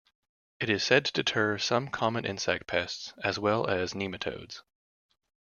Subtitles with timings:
[0.59, 4.63] It is said to deter some common insect pests, as well as nematodes.